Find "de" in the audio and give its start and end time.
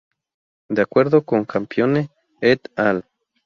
0.69-0.81